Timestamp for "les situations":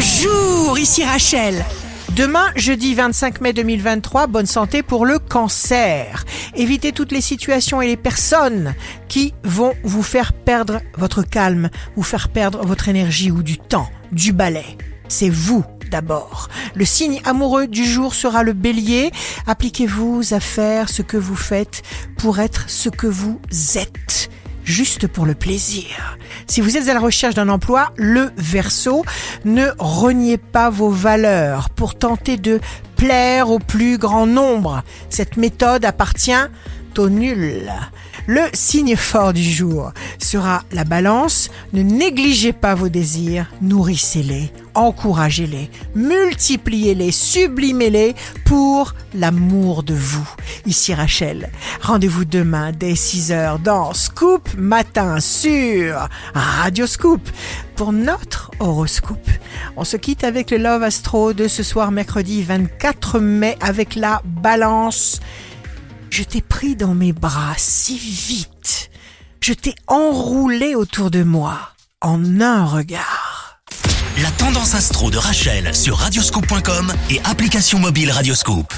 7.10-7.82